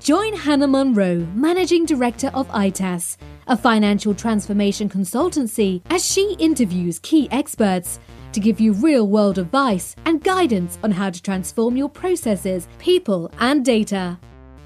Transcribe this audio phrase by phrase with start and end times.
[0.00, 3.16] Join Hannah Munro, Managing Director of ITAS,
[3.48, 7.98] a financial transformation consultancy, as she interviews key experts
[8.30, 13.28] to give you real world advice and guidance on how to transform your processes, people,
[13.40, 14.16] and data.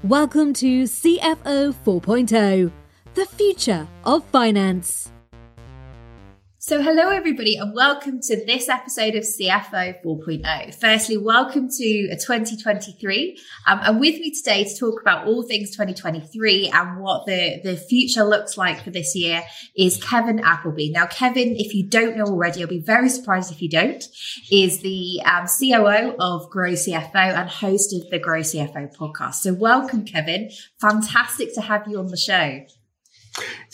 [0.03, 2.71] Welcome to CFO 4.0,
[3.15, 5.12] the future of finance.
[6.65, 10.73] So, hello everybody, and welcome to this episode of CFO 4.0.
[10.73, 13.37] Firstly, welcome to 2023.
[13.67, 17.75] Um, and with me today to talk about all things 2023 and what the, the
[17.75, 19.43] future looks like for this year
[19.75, 20.91] is Kevin Appleby.
[20.91, 24.01] Now, Kevin, if you don't know already, I'll be very surprised if you don't,
[24.49, 29.33] is the um, COO of Grow CFO and host of the Grow CFO podcast.
[29.33, 30.49] So, welcome, Kevin.
[30.79, 32.61] Fantastic to have you on the show.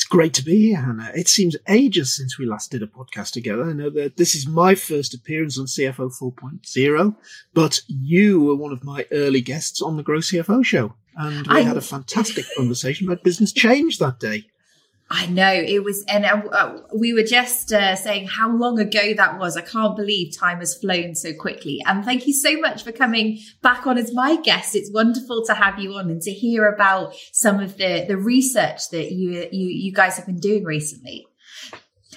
[0.09, 1.11] Great to be here, Hannah.
[1.13, 3.69] It seems ages since we last did a podcast together.
[3.69, 7.15] I know that this is my first appearance on CFO 4.0,
[7.53, 10.95] but you were one of my early guests on the Grow CFO show.
[11.15, 11.61] And we I...
[11.61, 14.45] had a fantastic conversation about business change that day.
[15.11, 19.13] I know it was, and uh, uh, we were just uh, saying how long ago
[19.15, 19.57] that was.
[19.57, 21.81] I can't believe time has flown so quickly.
[21.87, 24.75] And thank you so much for coming back on as my guest.
[24.75, 28.89] It's wonderful to have you on and to hear about some of the the research
[28.91, 31.25] that you you, you guys have been doing recently.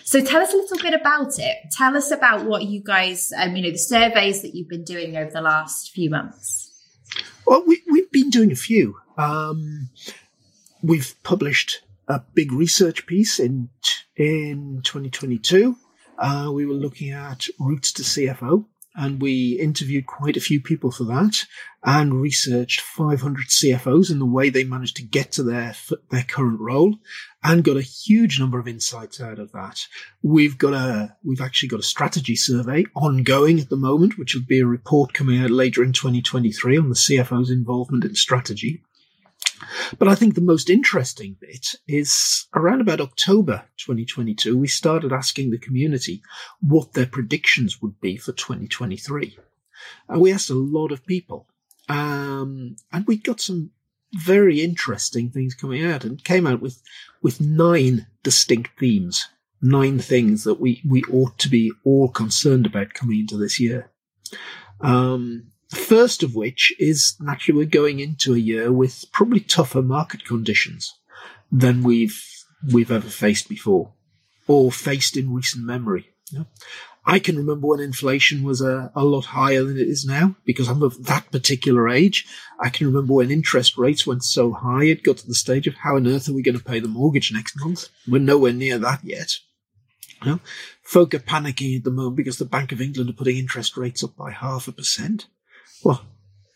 [0.05, 1.57] So tell us a little bit about it.
[1.71, 5.17] Tell us about what you guys, um, you know, the surveys that you've been doing
[5.17, 6.71] over the last few months.
[7.47, 8.97] Well, we, we've been doing a few.
[9.17, 9.89] Um,
[10.83, 13.71] we've published a big research piece in
[14.17, 15.77] in 2022.
[16.19, 20.91] Uh, we were looking at routes to CFO, and we interviewed quite a few people
[20.91, 21.45] for that,
[21.83, 25.75] and researched 500 CFOs and the way they managed to get to their
[26.11, 26.97] their current role,
[27.43, 29.81] and got a huge number of insights out of that.
[30.23, 34.47] We've got a we've actually got a strategy survey ongoing at the moment, which will
[34.47, 38.83] be a report coming out later in 2023 on the CFO's involvement in strategy.
[39.99, 45.51] But I think the most interesting bit is around about October 2022, we started asking
[45.51, 46.23] the community
[46.61, 49.37] what their predictions would be for 2023.
[50.09, 51.49] And we asked a lot of people.
[51.89, 53.71] Um, and we got some
[54.15, 56.83] very interesting things coming out and came out with,
[57.23, 59.29] with nine distinct themes,
[59.61, 63.91] nine things that we, we ought to be all concerned about coming into this year.
[64.81, 69.81] Um, the first of which is naturally we're going into a year with probably tougher
[69.81, 70.95] market conditions
[71.51, 72.23] than we've
[72.71, 73.93] we've ever faced before
[74.47, 76.11] or faced in recent memory.
[77.05, 80.69] I can remember when inflation was a, a lot higher than it is now because
[80.69, 82.27] I'm of that particular age.
[82.61, 85.75] I can remember when interest rates went so high, it got to the stage of
[85.75, 87.89] how on earth are we going to pay the mortgage next month?
[88.07, 89.39] We're nowhere near that yet.
[90.23, 90.41] You know,
[90.83, 94.05] folk are panicking at the moment because the Bank of England are putting interest rates
[94.05, 95.27] up by half a percent.
[95.85, 96.05] Well,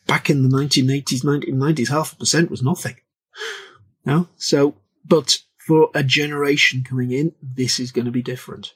[0.07, 2.97] back in the 1980s, 1990s, half a percent was nothing.
[4.05, 4.29] No?
[4.37, 8.75] So, but for a generation coming in, this is going to be different.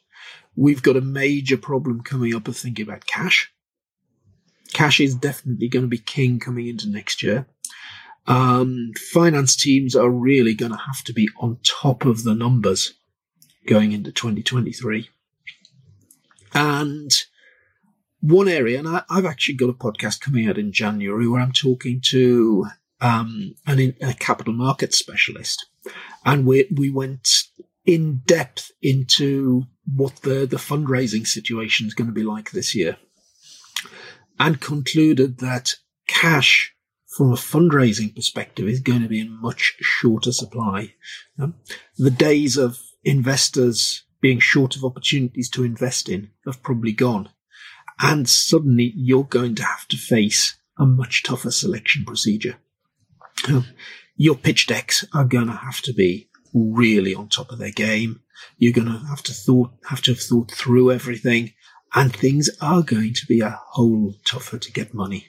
[0.57, 3.53] We've got a major problem coming up of thinking about cash.
[4.73, 7.47] Cash is definitely going to be king coming into next year.
[8.27, 12.95] Um, finance teams are really going to have to be on top of the numbers
[13.67, 15.09] going into 2023.
[16.53, 17.11] And
[18.21, 21.53] one area, and I, have actually got a podcast coming out in January where I'm
[21.53, 22.67] talking to
[23.01, 25.67] um, an, a capital market specialist,
[26.25, 27.29] and we we went
[27.87, 32.99] in depth into what the the fundraising situation is going to be like this year,
[34.39, 35.75] and concluded that
[36.07, 36.75] cash
[37.09, 40.95] from a fundraising perspective is going to be in much shorter supply.
[41.39, 41.55] Um,
[41.97, 47.31] the days of investors being short of opportunities to invest in have probably gone.
[48.01, 52.57] And suddenly you're going to have to face a much tougher selection procedure.
[53.49, 53.67] Um,
[54.17, 58.21] your pitch decks are going to have to be really on top of their game.
[58.59, 61.53] You're going to have to thought, have to have thought through everything
[61.95, 65.27] and things are going to be a whole tougher to get money.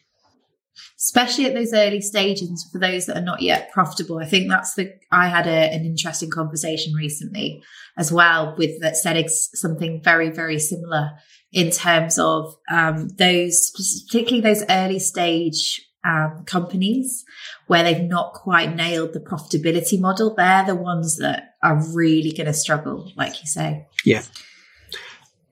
[0.97, 4.19] Especially at those early stages for those that are not yet profitable.
[4.19, 7.63] I think that's the, I had a, an interesting conversation recently
[7.97, 11.11] as well with that said something very, very similar
[11.51, 13.71] in terms of um, those,
[14.07, 17.25] particularly those early stage um, companies
[17.67, 20.33] where they've not quite nailed the profitability model.
[20.33, 23.85] They're the ones that are really going to struggle, like you say.
[24.05, 24.23] Yeah.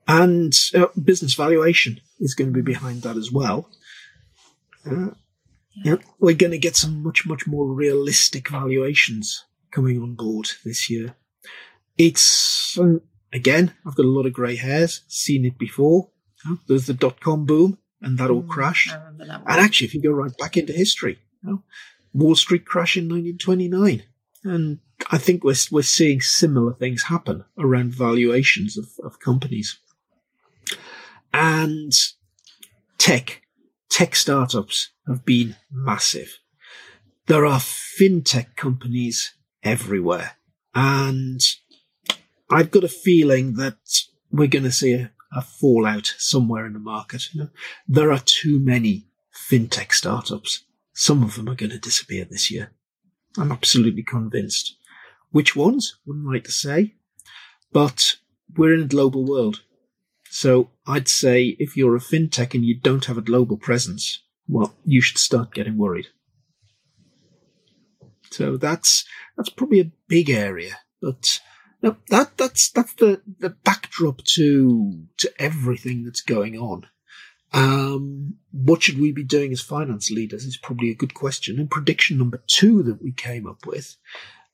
[0.08, 3.70] And uh, business valuation is going to be behind that as well.
[4.84, 5.10] Uh,
[5.84, 5.96] yeah.
[6.18, 11.14] we're going to get some much, much more realistic valuations coming on board this year.
[11.96, 16.10] It's, um, again, I've got a lot of grey hairs, seen it before.
[16.66, 18.92] There's the dot com boom, and that all mm, crashed.
[19.18, 21.62] And actually, if you go right back into history, you know,
[22.12, 24.02] Wall Street crash in 1929.
[24.42, 24.78] And
[25.10, 29.78] I think we're, we're seeing similar things happen around valuations of, of companies.
[31.32, 31.92] And
[32.98, 33.42] tech,
[33.90, 36.38] tech startups have been massive.
[37.26, 40.32] There are fintech companies everywhere.
[40.74, 41.40] And
[42.50, 43.78] I've got a feeling that
[44.30, 47.32] we're going to see a, a fallout somewhere in the market.
[47.32, 47.50] You know,
[47.86, 50.64] there are too many fintech startups.
[50.92, 52.72] Some of them are going to disappear this year.
[53.38, 54.76] I'm absolutely convinced.
[55.30, 55.96] Which ones?
[56.04, 56.94] Wouldn't like to say.
[57.72, 58.16] But
[58.56, 59.62] we're in a global world.
[60.28, 64.74] So I'd say if you're a fintech and you don't have a global presence, well,
[64.84, 66.08] you should start getting worried.
[68.30, 69.04] So that's
[69.36, 71.40] that's probably a big area, but
[71.82, 76.86] no, that that's that's the the backdrop to to everything that's going on.
[77.52, 81.58] Um, what should we be doing as finance leaders is probably a good question.
[81.58, 83.96] And prediction number two that we came up with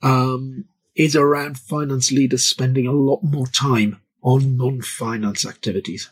[0.02, 0.64] um,
[0.94, 6.10] is around finance leaders spending a lot more time on non-finance activities.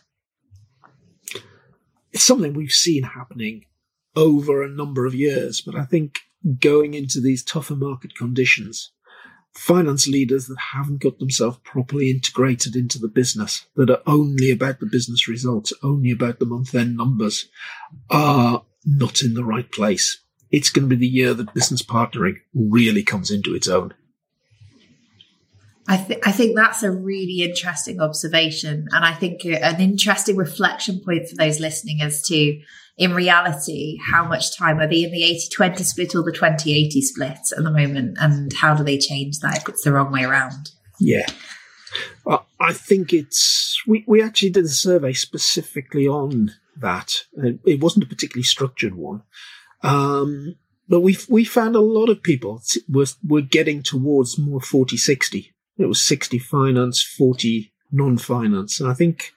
[2.11, 3.65] It's something we've seen happening
[4.15, 6.19] over a number of years, but I think
[6.59, 8.91] going into these tougher market conditions,
[9.55, 14.79] finance leaders that haven't got themselves properly integrated into the business, that are only about
[14.79, 17.47] the business results, only about the month end numbers,
[18.09, 20.19] are not in the right place.
[20.51, 23.93] It's going to be the year that business partnering really comes into its own.
[25.87, 28.87] I, th- I think that's a really interesting observation.
[28.91, 32.59] And I think an interesting reflection point for those listening as to
[32.97, 36.73] in reality, how much time are they in the 80 20 split or the 20
[36.73, 38.17] 80 split at the moment?
[38.19, 40.71] And how do they change that if it's the wrong way around?
[40.99, 41.27] Yeah.
[42.59, 47.25] I think it's, we, we actually did a survey specifically on that.
[47.65, 49.23] It wasn't a particularly structured one.
[49.83, 50.55] Um,
[50.87, 55.54] but we we found a lot of people were, were getting towards more 40 60.
[55.77, 58.79] It was 60 finance, 40 non finance.
[58.79, 59.31] And I think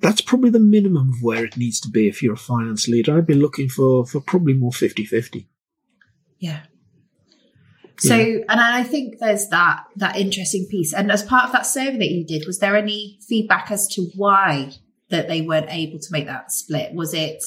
[0.00, 3.16] that's probably the minimum of where it needs to be if you're a finance leader.
[3.16, 5.48] I'd be looking for, for probably more 50 50.
[6.38, 6.60] Yeah.
[7.98, 8.38] So, yeah.
[8.48, 10.94] and I think there's that, that interesting piece.
[10.94, 14.08] And as part of that survey that you did, was there any feedback as to
[14.16, 14.72] why
[15.10, 16.94] that they weren't able to make that split?
[16.94, 17.44] Was it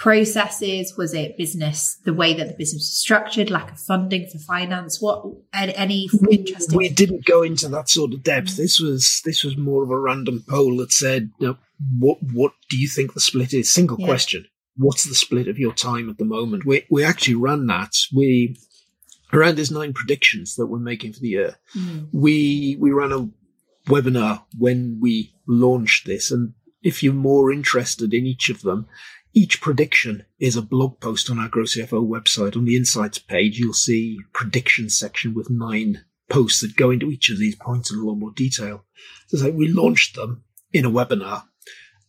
[0.00, 0.96] processes?
[0.96, 5.00] Was it business, the way that the business was structured, lack of funding for finance?
[5.00, 6.76] What any interesting?
[6.76, 8.56] We didn't go into that sort of depth.
[8.56, 11.58] This was this was more of a random poll that said, you know,
[11.98, 14.06] "What what do you think the split is?" Single yeah.
[14.06, 14.46] question.
[14.76, 16.64] What's the split of your time at the moment?
[16.64, 17.94] We we actually ran that.
[18.12, 18.56] We
[19.32, 21.56] around these nine predictions that we're making for the year.
[21.76, 22.08] Mm.
[22.12, 23.28] We we ran a
[23.86, 28.86] webinar when we launched this, and if you're more interested in each of them,
[29.32, 32.56] each prediction is a blog post on our Grow CFO website.
[32.56, 37.30] On the insights page, you'll see prediction section with nine posts that go into each
[37.30, 38.84] of these points in a lot more detail.
[39.28, 41.44] So we launched them in a webinar.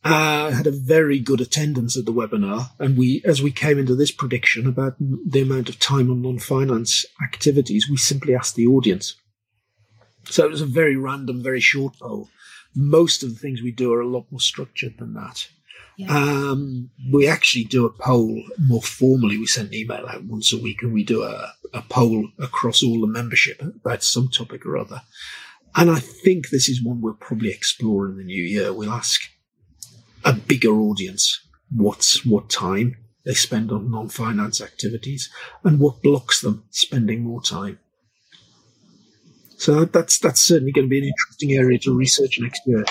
[0.04, 3.94] Uh, had a very good attendance at the webinar, and we, as we came into
[3.94, 9.16] this prediction about the amount of time on non-finance activities, we simply asked the audience.
[10.26, 12.30] So it was a very random, very short poll.
[12.74, 15.48] Most of the things we do are a lot more structured than that.
[16.10, 19.38] Um, we actually do a poll more formally.
[19.38, 22.84] We send an email out once a week and we do a, a poll across
[22.84, 25.02] all the membership about some topic or other.
[25.76, 28.74] And I think this is one we'll probably explore in the new year.
[28.74, 29.22] We'll ask
[30.24, 31.40] a bigger audience
[31.72, 35.30] what's what time they spend on non-finance activities
[35.64, 37.80] and what blocks them spending more time.
[39.58, 42.84] So that's that's certainly going to be an interesting area to research next year.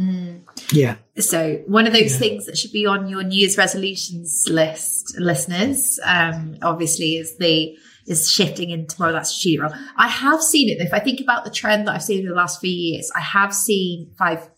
[0.00, 0.42] Mm.
[0.72, 0.96] Yeah.
[1.18, 2.18] So one of those yeah.
[2.18, 7.76] things that should be on your New Year's resolutions list, listeners, um, obviously is the
[8.06, 9.72] is shifting into more of that strategic role.
[9.96, 10.84] I have seen it.
[10.84, 13.20] If I think about the trend that I've seen in the last few years, I
[13.20, 14.48] have seen five.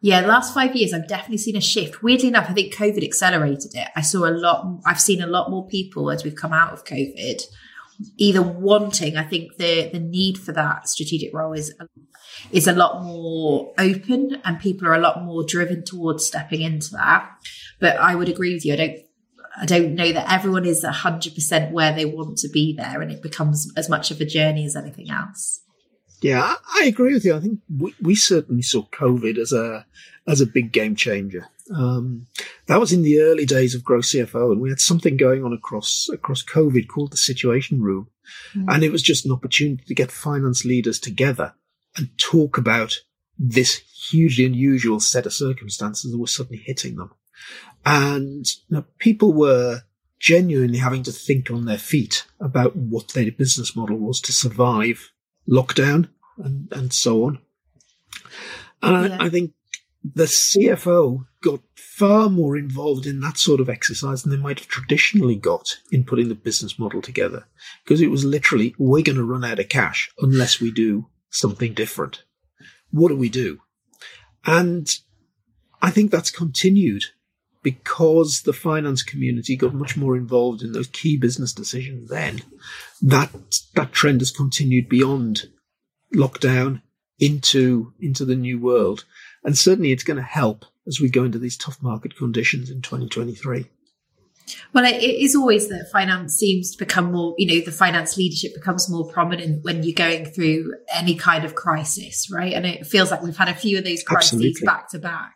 [0.00, 2.02] Yeah, the last five years, I've definitely seen a shift.
[2.02, 3.88] Weirdly enough, I think COVID accelerated it.
[3.94, 4.80] I saw a lot.
[4.86, 7.42] I've seen a lot more people as we've come out of COVID,
[8.16, 9.16] either wanting.
[9.16, 11.74] I think the the need for that strategic role is
[12.50, 16.90] is a lot more open and people are a lot more driven towards stepping into
[16.92, 17.30] that.
[17.80, 18.74] But I would agree with you.
[18.74, 18.98] I don't
[19.56, 23.22] I don't know that everyone is 100% where they want to be there and it
[23.22, 25.60] becomes as much of a journey as anything else.
[26.20, 27.36] Yeah, I agree with you.
[27.36, 29.86] I think we, we certainly saw COVID as a
[30.26, 31.46] as a big game changer.
[31.72, 32.26] Um,
[32.66, 35.52] that was in the early days of Grow CFO, and we had something going on
[35.52, 38.08] across across COVID called the Situation Room,
[38.54, 38.66] mm.
[38.68, 41.54] and it was just an opportunity to get finance leaders together
[41.96, 43.00] and talk about
[43.38, 47.12] this hugely unusual set of circumstances that were suddenly hitting them,
[47.86, 49.82] and you know, people were
[50.18, 55.12] genuinely having to think on their feet about what their business model was to survive
[55.48, 57.38] lockdown and, and so on.
[58.82, 59.18] And yeah.
[59.20, 59.52] I, I think
[60.02, 64.68] the CFO got far more involved in that sort of exercise than they might have
[64.68, 67.46] traditionally got in putting the business model together.
[67.84, 71.74] Because it was literally, we're going to run out of cash unless we do something
[71.74, 72.24] different.
[72.90, 73.60] What do we do?
[74.46, 74.88] And
[75.82, 77.04] I think that's continued
[77.62, 82.42] because the finance community got much more involved in those key business decisions then.
[83.02, 83.30] That,
[83.74, 85.48] that trend has continued beyond
[86.14, 86.82] lockdown
[87.18, 89.04] into into the new world,
[89.44, 92.82] and certainly it's going to help as we go into these tough market conditions in
[92.82, 93.66] 2023.
[94.72, 98.54] Well, it is always that finance seems to become more, you know, the finance leadership
[98.54, 102.52] becomes more prominent when you're going through any kind of crisis, right?
[102.52, 104.66] And it feels like we've had a few of those crises Absolutely.
[104.66, 105.34] back to back.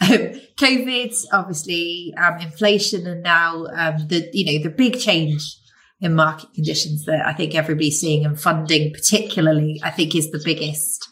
[0.00, 5.56] Um, COVID, obviously, um, inflation, and now um, the you know the big change
[6.00, 10.40] in market conditions that I think everybody's seeing and funding particularly, I think is the
[10.44, 11.08] biggest,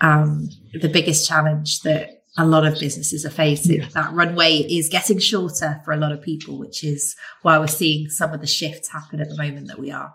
[0.00, 3.80] um, the biggest challenge that a lot of businesses are facing.
[3.80, 3.88] Yeah.
[3.94, 8.08] That runway is getting shorter for a lot of people, which is why we're seeing
[8.08, 10.14] some of the shifts happen at the moment that we are.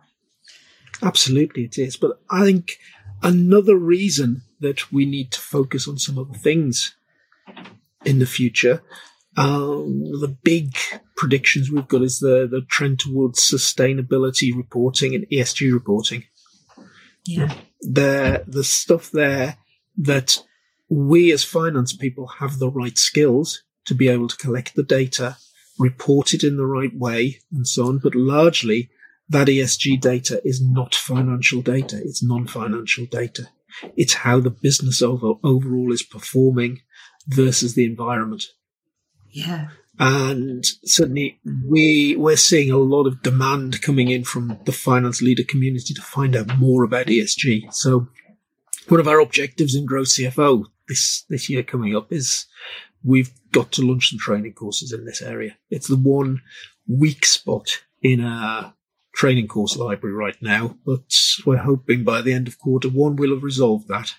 [1.01, 1.98] Absolutely, it is.
[1.98, 2.77] But I think
[3.22, 6.96] another reason that we need to focus on some of the things
[8.06, 8.82] in the future
[9.36, 10.75] um, the big
[11.15, 16.25] predictions we've got is the, the trend towards sustainability reporting and ESG reporting.
[17.25, 17.53] Yeah.
[17.82, 19.58] The, the stuff there
[19.98, 20.44] that
[20.90, 25.38] we as finance people have the right skills to be able to collect the data,
[25.80, 28.00] report it in the right way, and so on.
[28.00, 28.90] But largely,
[29.30, 31.98] that ESG data is not financial data.
[31.98, 33.50] It's non-financial data.
[33.96, 36.82] It's how the business over, overall is performing
[37.28, 38.44] versus the environment.
[39.30, 39.70] Yeah.
[40.00, 45.44] And certainly we, we're seeing a lot of demand coming in from the finance leader
[45.48, 47.74] community to find out more about ESG.
[47.74, 48.08] So
[48.88, 52.46] one of our objectives in Grow CFO this, this year coming up is
[53.04, 55.58] we've got to launch some training courses in this area.
[55.70, 56.42] It's the one
[56.88, 58.74] weak spot in our
[59.16, 61.13] training course library right now, but
[61.46, 64.16] we're hoping by the end of quarter one we'll have resolved that.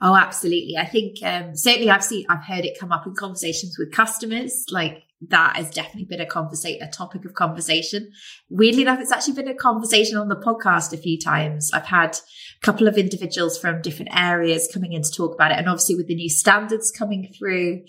[0.00, 0.76] Oh, absolutely.
[0.76, 4.64] I think um, certainly I've seen, I've heard it come up in conversations with customers.
[4.70, 8.12] Like that has definitely been a conversation, a topic of conversation.
[8.48, 11.72] Weirdly enough, it's actually been a conversation on the podcast a few times.
[11.72, 12.16] I've had
[12.62, 16.08] couple of individuals from different areas coming in to talk about it, and obviously with
[16.08, 17.82] the new standards coming through,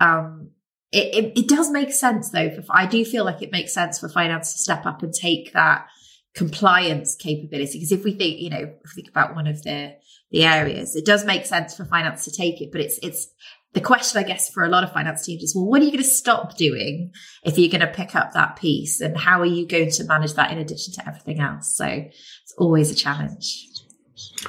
[0.00, 0.50] um,
[0.92, 2.50] it, it, it does make sense though.
[2.50, 5.52] For, I do feel like it makes sense for finance to step up and take
[5.52, 5.86] that
[6.34, 7.78] compliance capability.
[7.78, 9.94] Because if we think, you know, think about one of the
[10.34, 10.96] the areas.
[10.96, 13.28] It does make sense for finance to take it, but it's it's
[13.72, 15.90] the question, I guess, for a lot of finance teams is, well, what are you
[15.90, 17.12] going to stop doing
[17.42, 20.34] if you're going to pick up that piece, and how are you going to manage
[20.34, 21.74] that in addition to everything else?
[21.76, 23.68] So it's always a challenge.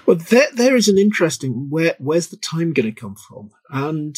[0.05, 4.15] Well, there there is an interesting where where's the time going to come from, and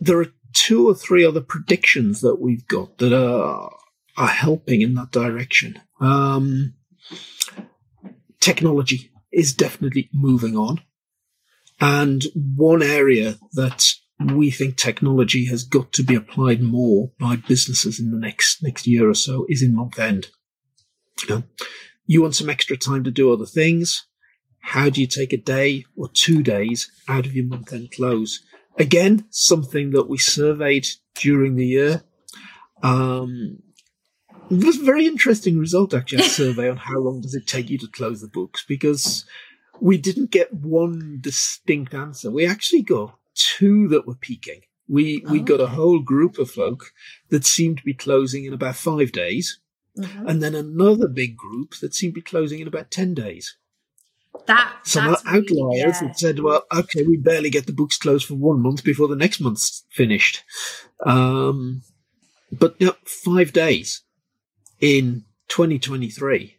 [0.00, 3.70] there are two or three other predictions that we've got that are
[4.16, 5.80] are helping in that direction.
[6.00, 6.74] Um,
[8.40, 10.80] technology is definitely moving on.
[11.80, 13.86] And one area that
[14.34, 18.86] we think technology has got to be applied more by businesses in the next next
[18.86, 20.28] year or so is in month end.
[21.22, 21.42] You, know,
[22.10, 24.04] you want some extra time to do other things.
[24.58, 28.40] How do you take a day or two days out of your month end close?
[28.76, 32.02] Again, something that we surveyed during the year.
[32.82, 33.62] Um,
[34.50, 37.70] it was a very interesting result, actually, a survey on how long does it take
[37.70, 39.24] you to close the books, because
[39.80, 42.28] we didn't get one distinct answer.
[42.28, 44.62] We actually got two that were peaking.
[44.88, 46.86] We, we oh, got a whole group of folk
[47.28, 49.59] that seemed to be closing in about five days,
[49.96, 50.28] mm-hmm.
[50.28, 53.56] and then another big group that seemed to be closing in about 10 days.
[54.46, 56.00] That some outliers really, yeah.
[56.02, 59.16] that said, "Well, okay, we barely get the books closed for one month before the
[59.16, 60.44] next month's finished."
[61.04, 61.82] Um,
[62.52, 64.02] but know, five days
[64.80, 66.56] in 2023,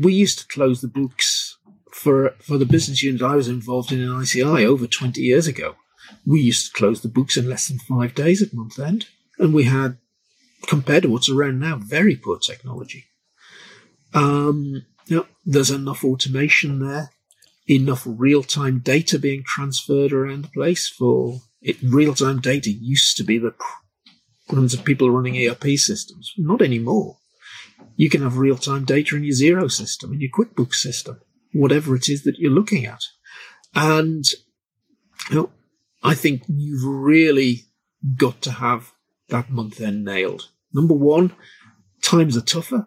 [0.00, 1.58] we used to close the books
[1.92, 5.76] for for the business unit I was involved in in ICI over 20 years ago.
[6.26, 9.06] We used to close the books in less than five days at month end,
[9.38, 9.98] and we had,
[10.66, 13.06] compared to what's around now, very poor technology.
[14.12, 17.10] Um, Yep, there's enough automation there,
[17.68, 21.76] enough real-time data being transferred around the place for it.
[21.82, 23.52] Real-time data used to be the
[24.46, 26.32] problems of people running ERP systems.
[26.38, 27.18] Not anymore.
[27.96, 31.20] You can have real-time data in your Xero system, in your QuickBooks system,
[31.52, 33.02] whatever it is that you're looking at.
[33.74, 34.24] And
[35.28, 35.50] you know,
[36.04, 37.64] I think you've really
[38.16, 38.92] got to have
[39.30, 40.48] that month end nailed.
[40.72, 41.32] Number one,
[42.02, 42.86] times are tougher.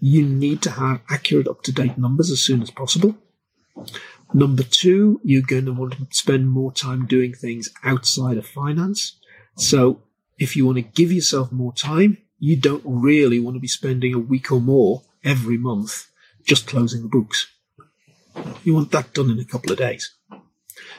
[0.00, 3.16] You need to have accurate, up to date numbers as soon as possible.
[4.34, 9.18] Number two, you're going to want to spend more time doing things outside of finance.
[9.56, 10.02] So
[10.38, 14.14] if you want to give yourself more time, you don't really want to be spending
[14.14, 16.08] a week or more every month
[16.44, 17.48] just closing the books.
[18.64, 20.12] You want that done in a couple of days.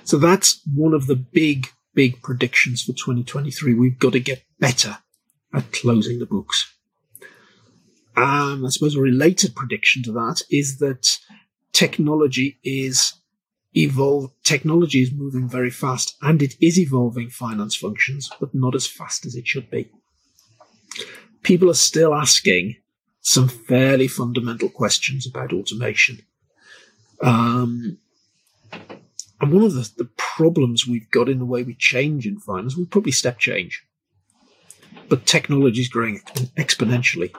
[0.04, 3.74] So that's one of the big, big predictions for 2023.
[3.74, 4.98] We've got to get better
[5.54, 6.74] at closing the books.
[8.16, 11.18] Um, I suppose a related prediction to that is that
[11.72, 13.14] technology is
[13.76, 14.32] evolve.
[14.44, 19.26] Technology is moving very fast and it is evolving finance functions, but not as fast
[19.26, 19.90] as it should be.
[21.42, 22.76] People are still asking
[23.22, 26.20] some fairly fundamental questions about automation.
[27.22, 27.98] Um,
[29.44, 32.78] and one of the, the problems we've got in the way we change in finance,
[32.78, 33.86] we probably step change.
[35.10, 36.22] But technology is growing
[36.58, 37.36] exponentially.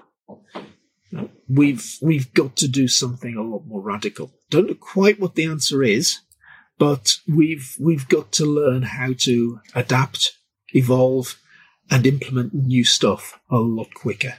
[1.49, 4.35] We've we've got to do something a lot more radical.
[4.51, 6.19] Don't know quite what the answer is,
[6.79, 10.37] but we've we've got to learn how to adapt,
[10.75, 11.41] evolve,
[11.91, 14.35] and implement new stuff a lot quicker.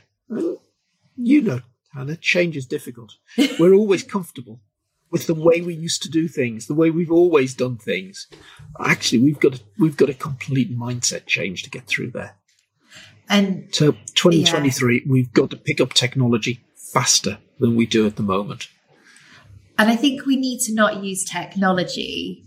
[1.16, 1.62] You know,
[1.96, 3.14] Hannah, change is difficult.
[3.60, 4.60] We're always comfortable
[5.12, 8.28] with the way we used to do things, the way we've always done things.
[8.80, 12.36] Actually, we've got a, we've got a complete mindset change to get through there.
[13.30, 15.02] And so, 2023, yeah.
[15.08, 18.68] we've got to pick up technology faster than we do at the moment.
[19.78, 22.46] And I think we need to not use technology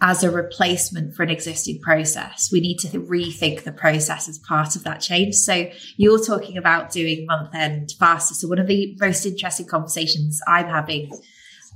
[0.00, 2.50] as a replacement for an existing process.
[2.52, 5.34] We need to rethink the process as part of that change.
[5.34, 8.34] So you're talking about doing month end faster.
[8.34, 11.10] So one of the most interesting conversations I'm having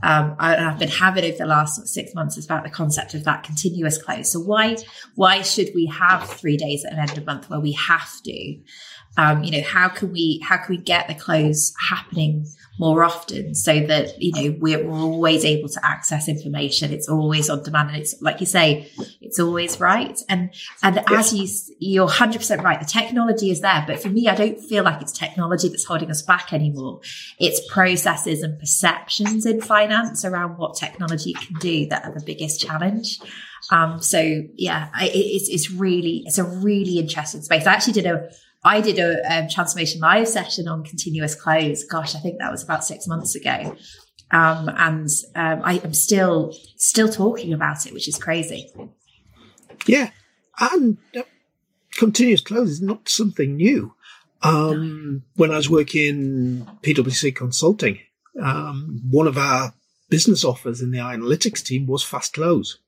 [0.03, 3.25] um, I, have been having over the last six months is about the concept of
[3.25, 4.33] that continuous close.
[4.33, 4.77] So why
[5.15, 8.59] why should we have three days at an end of month where we have to?
[9.17, 12.47] Um, you know, how can we how can we get the close happening
[12.79, 16.93] more often so that you know we're, we're always able to access information.
[16.93, 17.91] It's always on demand.
[17.91, 20.19] And it's like you say it's always right.
[20.29, 21.47] And and as you
[21.79, 23.85] you're 100% right the technology is there.
[23.87, 27.01] But for me i don't feel like it's technology that's holding us back anymore.
[27.39, 32.61] It's processes and perceptions in finance around what technology can do that are the biggest
[32.61, 33.21] challenge.
[33.71, 37.67] Um, so yeah I, it's, it's really it's a really interesting space.
[37.67, 38.31] I actually did a
[38.65, 41.85] I did a um, transformation live session on continuous close.
[41.85, 43.77] Gosh, I think that was about six months ago.
[44.31, 48.73] Um, and um, I am still still talking about it, which is crazy.
[49.87, 50.11] Yeah,
[50.59, 51.23] and uh,
[51.97, 53.95] continuous close is not something new.
[54.43, 58.01] Um, when I was working PwC Consulting,
[58.41, 59.75] um, one of our
[60.09, 62.79] business offers in the analytics team was fast close.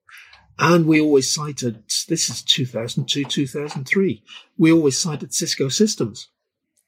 [0.58, 4.22] And we always cited, this is 2002, 2003,
[4.56, 6.28] we always cited Cisco Systems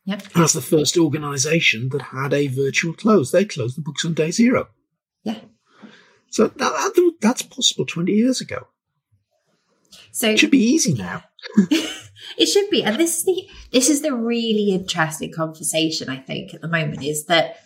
[0.05, 0.23] yep.
[0.37, 3.33] as the first organization that had a virtual close.
[3.33, 4.69] They closed the books on day zero.
[5.25, 5.41] Yeah.
[6.31, 8.69] So that, that's possible 20 years ago.
[10.13, 11.25] So it should be easy now.
[12.39, 12.85] it should be.
[12.85, 17.03] And this is the, this is the really interesting conversation, I think, at the moment
[17.03, 17.57] is that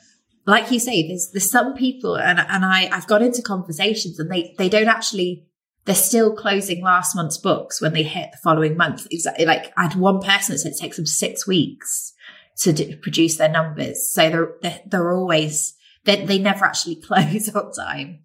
[0.46, 4.30] like you say, there's there's some people and and I I've got into conversations and
[4.30, 5.46] they they don't actually
[5.84, 9.06] they're still closing last month's books when they hit the following month.
[9.10, 9.46] Exactly.
[9.46, 12.12] Like I had one person that said it takes them six weeks
[12.58, 14.12] to produce their numbers.
[14.12, 18.20] So they're, they're, they're always, they, they never actually close on time.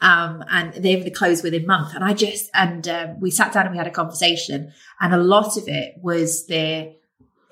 [0.00, 1.94] Um, and they only close within month.
[1.94, 5.18] And I just, and, um, we sat down and we had a conversation and a
[5.18, 6.94] lot of it was the,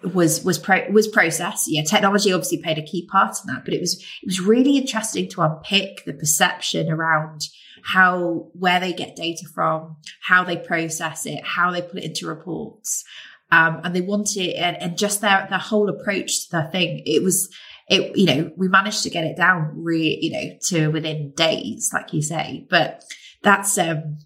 [0.03, 1.65] was was pro, was process.
[1.67, 4.77] Yeah, technology obviously played a key part in that, but it was it was really
[4.77, 7.43] interesting to unpick the perception around
[7.87, 12.27] how, where they get data from, how they process it, how they put it into
[12.27, 13.05] reports.
[13.53, 17.05] Um, and they want it and, and just their, their whole approach to the thing.
[17.07, 17.49] It was,
[17.89, 21.91] it, you know, we managed to get it down really, you know, to within days,
[21.93, 23.05] like you say, but
[23.43, 24.19] that's, um,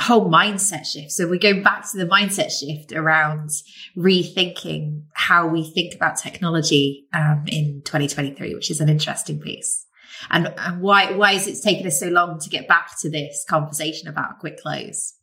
[0.00, 1.12] whole mindset shift.
[1.12, 3.50] So we go back to the mindset shift around
[3.96, 9.86] rethinking how we think about technology um, in 2023, which is an interesting piece
[10.28, 13.42] and, and why why is it taken us so long to get back to this
[13.48, 15.14] conversation about a quick close?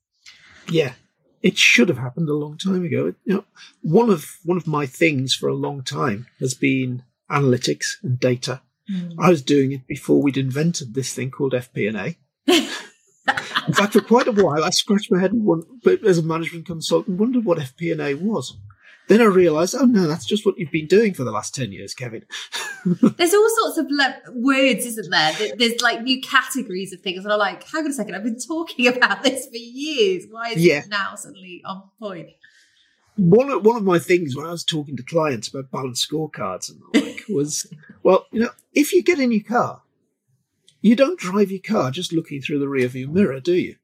[0.70, 0.94] Yeah,
[1.44, 3.14] it should have happened a long time ago.
[3.26, 3.44] You know,
[3.82, 8.62] one of one of my things for a long time has been analytics and data
[8.90, 9.16] Mm.
[9.20, 12.18] I was doing it before we'd invented this thing called FP&A.
[13.68, 15.68] In fact, for quite a while, I scratched my head and
[16.06, 18.58] as a management consultant, wondered what FP&A was.
[19.08, 21.72] Then I realised, oh no, that's just what you've been doing for the last 10
[21.72, 22.26] years, Kevin.
[22.86, 25.56] There's all sorts of le- words, isn't there?
[25.58, 27.24] There's like new categories of things.
[27.24, 30.26] And I'm like, hang on a second, I've been talking about this for years.
[30.30, 30.80] Why is yeah.
[30.80, 32.30] it now suddenly on point?
[33.16, 36.70] One of, one of my things when I was talking to clients about balanced scorecards
[36.70, 37.66] and the like was,
[38.04, 39.82] well, you know, if you get in your car,
[40.88, 43.76] you don't drive your car just looking through the rearview mirror, do you?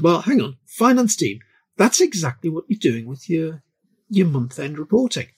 [0.00, 1.40] Well, hang on, finance team.
[1.76, 3.62] That's exactly what you're doing with your
[4.08, 5.28] your month end reporting.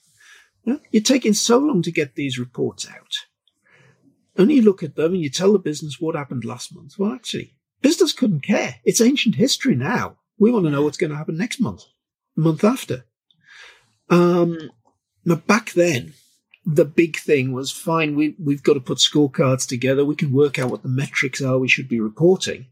[0.63, 3.15] You know, you're taking so long to get these reports out.
[4.37, 6.97] And you look at them and you tell the business what happened last month.
[6.97, 8.75] Well, actually, business couldn't care.
[8.85, 10.17] It's ancient history now.
[10.37, 11.83] We want to know what's going to happen next month,
[12.35, 13.05] month after.
[14.09, 14.69] Um,
[15.25, 16.13] but back then,
[16.65, 18.15] the big thing was fine.
[18.15, 20.05] We, we've got to put scorecards together.
[20.05, 22.67] We can work out what the metrics are we should be reporting.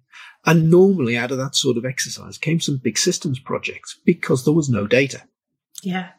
[0.46, 4.54] And normally out of that sort of exercise came some big systems projects because there
[4.54, 5.24] was no data.
[5.82, 6.10] Yeah.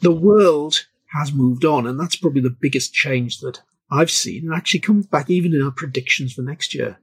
[0.00, 4.54] The world has moved on, and that's probably the biggest change that I've seen, and
[4.54, 6.98] actually comes back even in our predictions for next year.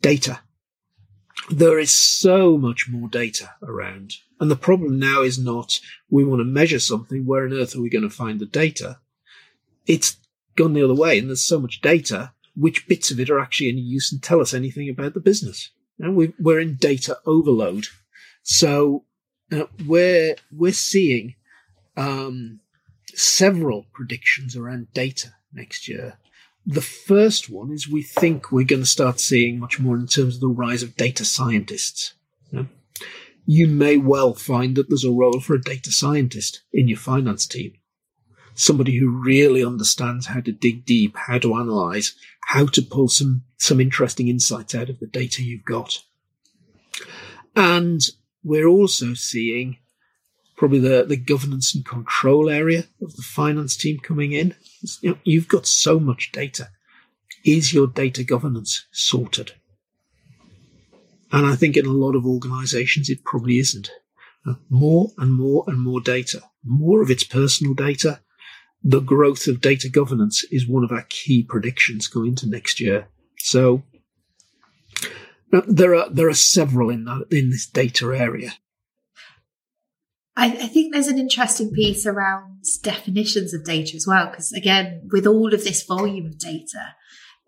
[0.00, 0.40] Data.
[1.50, 4.14] There is so much more data around.
[4.40, 7.82] And the problem now is not we want to measure something, where on earth are
[7.82, 8.98] we going to find the data?
[9.86, 10.16] It's
[10.56, 13.70] gone the other way, and there's so much data, which bits of it are actually
[13.70, 15.70] any use and tell us anything about the business.
[15.98, 17.86] We, we're in data overload.
[18.42, 19.04] So
[19.52, 21.34] uh, we're we're seeing
[21.96, 22.60] um,
[23.14, 26.18] several predictions around data next year.
[26.66, 30.36] The first one is we think we're going to start seeing much more in terms
[30.36, 32.14] of the rise of data scientists.
[32.50, 32.66] You, know?
[33.44, 37.46] you may well find that there's a role for a data scientist in your finance
[37.46, 37.74] team.
[38.54, 43.42] Somebody who really understands how to dig deep, how to analyze, how to pull some,
[43.58, 46.02] some interesting insights out of the data you've got.
[47.56, 48.00] And
[48.42, 49.78] we're also seeing
[50.56, 54.54] probably the, the governance and control area of the finance team coming in.
[55.00, 56.68] You know, you've got so much data.
[57.44, 59.52] Is your data governance sorted?
[61.32, 63.90] And I think in a lot of organizations, it probably isn't.
[64.68, 68.20] More and more and more data, more of its personal data.
[68.86, 73.08] The growth of data governance is one of our key predictions going into next year.
[73.38, 73.82] So
[75.50, 78.52] there are there are several in that in this data area.
[80.36, 85.08] I, I think there's an interesting piece around definitions of data as well, because again,
[85.12, 86.94] with all of this volume of data,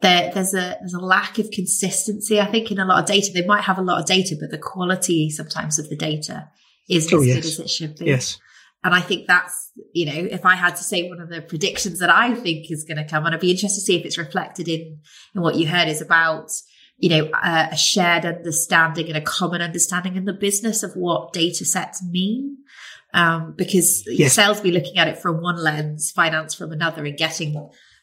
[0.03, 2.41] there, there's a there's a lack of consistency.
[2.41, 4.51] I think in a lot of data, they might have a lot of data, but
[4.51, 6.49] the quality sometimes of the data
[6.89, 7.37] isn't oh, as yes.
[7.37, 8.07] good as it should be.
[8.07, 8.39] Yes.
[8.85, 11.99] And I think that's, you know, if I had to say one of the predictions
[11.99, 14.19] that I think is going to come, and I'd be interested to see if it's
[14.19, 15.01] reflected in,
[15.35, 16.51] in what you heard is about
[16.99, 21.33] you know, a, a shared understanding and a common understanding in the business of what
[21.33, 22.59] data sets mean.
[23.15, 24.35] Um, because yes.
[24.35, 27.55] sales be looking at it from one lens, finance from another, and getting,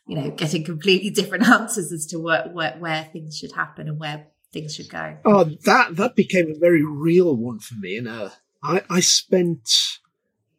[0.07, 3.99] you know, getting completely different answers as to where, where, where things should happen and
[3.99, 5.17] where things should go.
[5.25, 7.97] Oh, that that became a very real one for me.
[7.97, 8.29] And uh,
[8.63, 9.69] I, I spent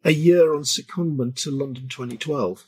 [0.05, 2.65] a year on secondment to London 2012,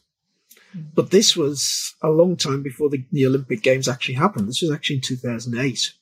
[0.93, 4.47] but this was a long time before the, the Olympic Games actually happened.
[4.47, 5.93] This was actually in 2008.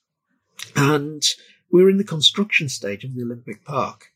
[0.75, 1.23] And
[1.71, 4.11] we were in the construction stage of the Olympic Park.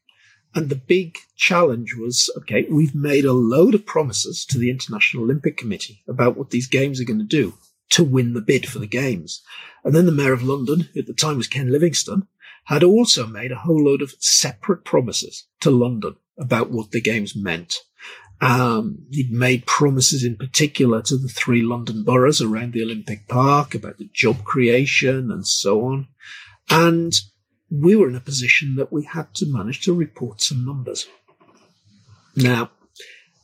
[0.55, 5.23] And the big challenge was okay, we've made a load of promises to the International
[5.23, 7.53] Olympic Committee about what these games are going to do
[7.91, 9.43] to win the bid for the games.
[9.83, 12.27] And then the Mayor of London, at the time was Ken Livingstone,
[12.65, 17.35] had also made a whole load of separate promises to London about what the games
[17.35, 17.79] meant.
[18.41, 23.75] Um, he'd made promises in particular to the three London boroughs around the Olympic Park
[23.75, 26.07] about the job creation and so on.
[26.69, 27.13] And
[27.69, 31.05] we were in a position that we had to manage to report some numbers.
[32.35, 32.71] Now,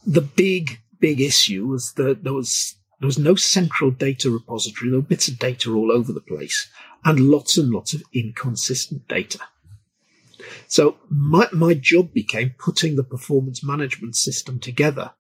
[0.05, 4.91] the big, big issue was that there was, there was no central data repository.
[4.91, 6.69] There were bits of data all over the place
[7.03, 9.39] and lots and lots of inconsistent data.
[10.67, 15.12] So my, my job became putting the performance management system together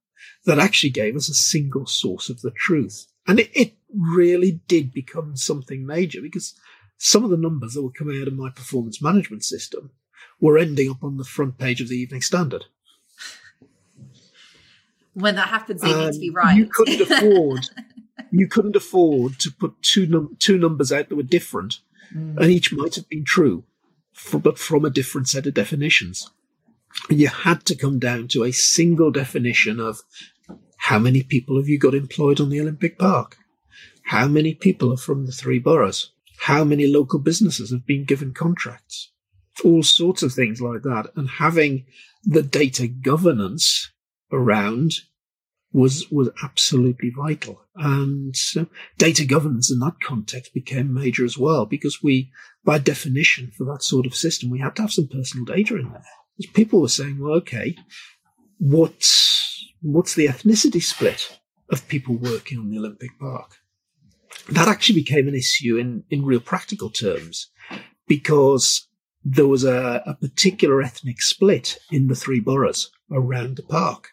[0.45, 3.07] that actually gave us a single source of the truth.
[3.27, 6.53] And it, it really did become something major because
[6.97, 9.91] some of the numbers that were coming out of my performance management system
[10.39, 12.65] were ending up on the front page of the Evening Standard.
[15.13, 16.57] When that happens, they um, need to be right.
[16.57, 17.69] You couldn't afford.
[18.31, 21.79] you couldn't afford to put two num- two numbers out that were different,
[22.13, 22.37] mm.
[22.37, 23.63] and each might have been true
[24.33, 26.29] but from a different set of definitions.
[27.09, 30.01] You had to come down to a single definition of
[30.77, 33.37] how many people have you got employed on the Olympic Park?
[34.05, 36.11] how many people are from the three boroughs?
[36.41, 39.11] How many local businesses have been given contracts?
[39.63, 41.09] All sorts of things like that.
[41.15, 41.85] And having
[42.23, 43.91] the data governance
[44.31, 44.93] around
[45.75, 47.61] was was absolutely vital.
[47.75, 48.65] And uh,
[48.97, 52.31] data governance in that context became major as well because we,
[52.63, 55.91] by definition, for that sort of system, we had to have some personal data in
[55.91, 56.05] there.
[56.37, 57.75] Because people were saying, "Well, okay,
[58.57, 61.37] what's what's the ethnicity split
[61.69, 63.57] of people working on the Olympic Park?"
[64.49, 67.49] That actually became an issue in in real practical terms
[68.07, 68.87] because
[69.25, 74.11] there was a, a particular ethnic split in the three boroughs around the park.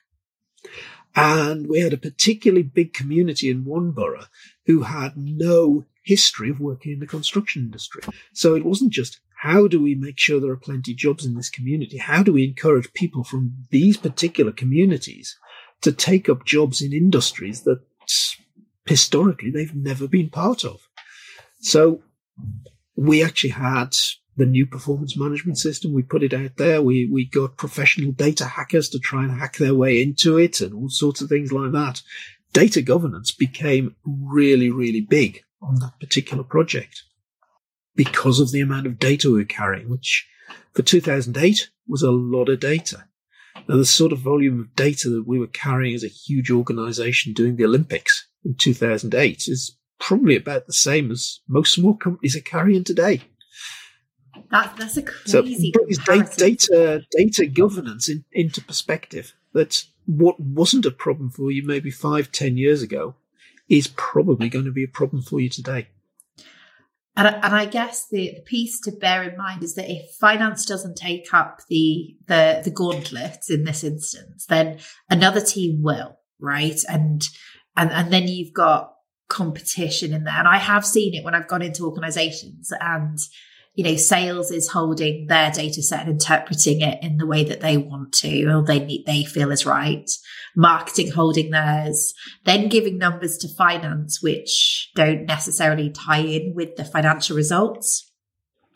[1.15, 4.27] And we had a particularly big community in one borough
[4.67, 8.03] who had no history of working in the construction industry.
[8.33, 11.35] So it wasn't just how do we make sure there are plenty of jobs in
[11.35, 11.99] this community?
[11.99, 15.37] How do we encourage people from these particular communities
[15.81, 17.81] to take up jobs in industries that
[18.87, 20.89] historically they've never been part of?
[21.61, 22.03] So
[22.95, 23.97] we actually had
[24.37, 25.93] the new performance management system.
[25.93, 26.83] We put it out there.
[26.83, 30.75] We, we got professional data hackers to try and hack their way into it and
[30.75, 32.03] all sorts of things like that.
[32.53, 37.03] Data governance became really, really big on that particular project
[37.95, 40.29] because of the amount of data we were carrying, which
[40.73, 43.05] for 2008 was a lot of data.
[43.69, 47.33] Now, the sort of volume of data that we were carrying as a huge organization
[47.33, 52.41] doing the Olympics in 2008 is probably about the same as most small companies are
[52.41, 53.23] carrying today.
[54.53, 59.33] That, that's a crazy so data, data governance in, into perspective.
[59.55, 63.15] That what wasn't a problem for you maybe five, ten years ago
[63.69, 65.89] is probably going to be a problem for you today.
[67.17, 70.67] And, and I guess the, the piece to bear in mind is that if finance
[70.67, 74.79] doesn't take up the, the the gauntlet in this instance, then
[75.11, 76.81] another team will, right?
[76.89, 77.27] And
[77.77, 78.93] and and then you've got
[79.29, 80.39] competition in there.
[80.39, 83.19] And I have seen it when I've gone into organizations and
[83.75, 87.61] you know, sales is holding their data set and interpreting it in the way that
[87.61, 90.11] they want to or they need, they feel is right.
[90.55, 92.13] Marketing holding theirs,
[92.45, 98.11] then giving numbers to finance, which don't necessarily tie in with the financial results.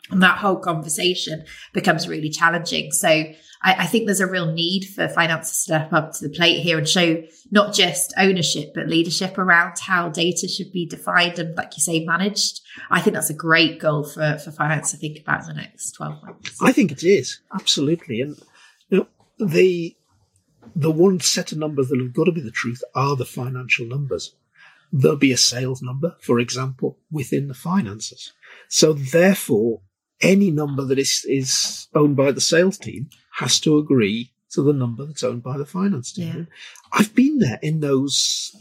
[0.09, 2.91] And that whole conversation becomes really challenging.
[2.91, 3.25] So
[3.61, 6.61] I, I, think there's a real need for finance to step up to the plate
[6.61, 11.55] here and show not just ownership, but leadership around how data should be defined and,
[11.55, 12.61] like you say, managed.
[12.91, 15.91] I think that's a great goal for, for finance to think about in the next
[15.93, 16.57] 12 months.
[16.61, 18.21] I think it is, absolutely.
[18.21, 18.39] And
[18.89, 19.07] you know,
[19.45, 19.95] the,
[20.75, 23.85] the one set of numbers that have got to be the truth are the financial
[23.85, 24.35] numbers.
[24.91, 28.31] There'll be a sales number, for example, within the finances.
[28.69, 29.81] So therefore,
[30.21, 34.73] any number that is, is owned by the sales team has to agree to the
[34.73, 36.35] number that's owned by the finance team.
[36.35, 36.43] Yeah.
[36.91, 38.55] I've been there in those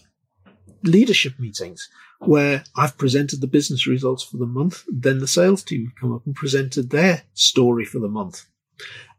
[0.82, 1.88] leadership meetings
[2.20, 6.14] where I've presented the business results for the month, then the sales team have come
[6.14, 8.46] up and presented their story for the month.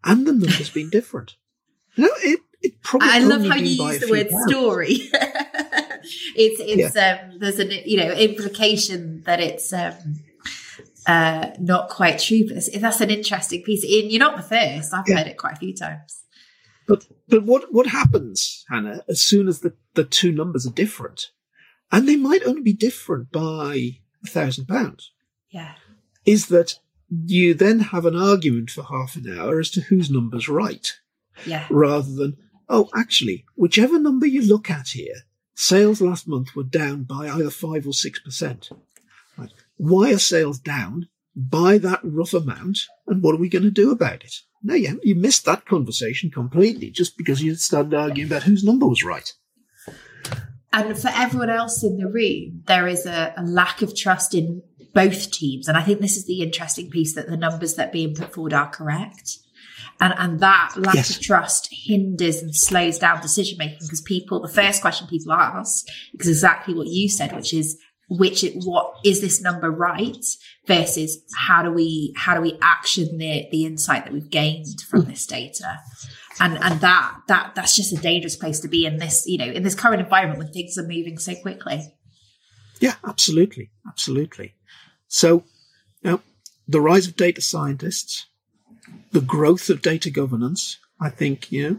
[0.04, 1.36] And the number's been different.
[1.96, 4.52] You know, it, it probably I love how you use the word pounds.
[4.52, 4.88] story.
[6.36, 7.20] it's it's yeah.
[7.32, 10.20] um there's an you know implication that it's um
[11.08, 12.48] uh, not quite true.
[12.48, 13.84] But that's an interesting piece.
[13.84, 14.94] And you're not the first.
[14.94, 15.18] I've yeah.
[15.18, 16.24] heard it quite a few times.
[16.88, 21.32] But but what what happens, Hannah, as soon as the, the two numbers are different,
[21.92, 25.12] and they might only be different by a thousand pounds.
[25.50, 25.74] Yeah.
[26.26, 30.50] Is that you then have an argument for half an hour as to whose number's
[30.50, 30.92] right.
[31.46, 31.66] Yeah.
[31.70, 35.16] Rather than, oh, actually, whichever number you look at here,
[35.56, 38.70] sales last month were down by either five or six percent.
[39.78, 42.80] Why are sales down by that rough amount?
[43.08, 44.34] And what are we going to do about it?
[44.64, 48.88] No, you, you missed that conversation completely just because you started arguing about whose number
[48.88, 49.32] was right.
[50.74, 54.64] And for everyone else in the room, there is a, a lack of trust in
[54.94, 55.68] both teams.
[55.68, 58.34] And I think this is the interesting piece that the numbers that are being put
[58.34, 59.38] forward are correct.
[60.00, 61.16] And, and that lack yes.
[61.16, 65.88] of trust hinders and slows down decision making because people, the first question people ask
[66.20, 70.26] is exactly what you said, which is, which what is this number right
[70.66, 75.06] versus how do we how do we action the the insight that we've gained from
[75.06, 75.80] this data?
[76.40, 79.46] And and that that that's just a dangerous place to be in this you know
[79.46, 81.94] in this current environment when things are moving so quickly.
[82.80, 83.72] Yeah absolutely.
[83.88, 84.56] Absolutely.
[85.08, 85.44] So
[86.04, 86.22] now
[86.68, 88.28] the rise of data scientists
[89.12, 91.78] the growth of data governance i think you know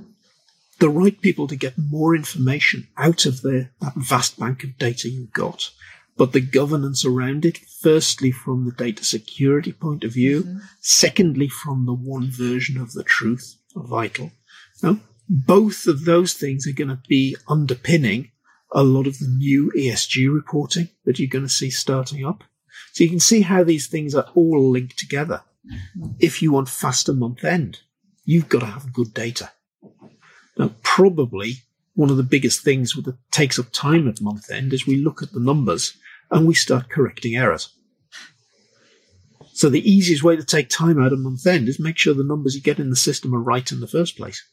[0.78, 5.08] the right people to get more information out of the that vast bank of data
[5.08, 5.70] you've got
[6.18, 10.58] but the governance around it, firstly from the data security point of view, mm-hmm.
[10.80, 14.32] secondly from the one version of the truth, vital.
[14.82, 18.32] Now, both of those things are going to be underpinning
[18.72, 22.42] a lot of the new ESG reporting that you're going to see starting up.
[22.92, 25.42] So you can see how these things are all linked together.
[26.18, 27.80] If you want faster month end,
[28.24, 29.52] you've got to have good data.
[30.56, 31.58] Now, probably
[31.94, 35.22] one of the biggest things that takes up time at month end is we look
[35.22, 35.96] at the numbers
[36.30, 37.74] and we start correcting errors.
[39.58, 42.22] So the easiest way to take time out of month end is make sure the
[42.22, 44.46] numbers you get in the system are right in the first place.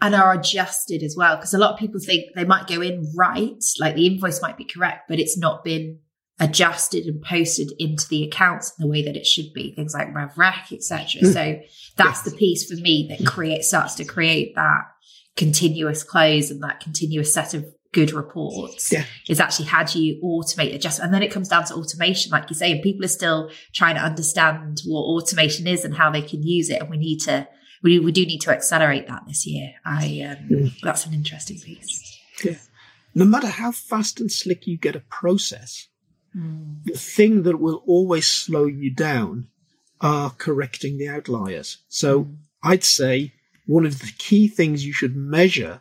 [0.00, 1.36] And are adjusted as well.
[1.36, 4.56] Because a lot of people think they might go in right, like the invoice might
[4.56, 6.00] be correct, but it's not been
[6.40, 9.72] adjusted and posted into the accounts in the way that it should be.
[9.74, 11.22] Things like RevRec, etc.
[11.22, 11.32] Mm.
[11.32, 11.60] So
[11.96, 14.82] that's the piece for me that creates starts to create that
[15.36, 19.04] continuous close and that continuous set of good reports yeah.
[19.28, 22.48] is actually how do you automate adjustment and then it comes down to automation like
[22.50, 26.20] you say and people are still trying to understand what automation is and how they
[26.20, 27.48] can use it and we need to
[27.82, 30.80] we, we do need to accelerate that this year i um, mm.
[30.82, 32.56] that's an interesting piece yeah
[33.14, 35.88] no matter how fast and slick you get a process
[36.36, 36.82] mm.
[36.84, 39.48] the thing that will always slow you down
[40.02, 42.36] are correcting the outliers so mm.
[42.64, 43.32] i'd say
[43.64, 45.80] one of the key things you should measure